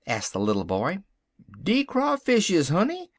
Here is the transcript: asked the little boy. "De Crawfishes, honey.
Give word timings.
asked 0.07 0.33
the 0.33 0.39
little 0.39 0.63
boy. 0.63 0.97
"De 1.61 1.85
Crawfishes, 1.85 2.71
honey. 2.71 3.07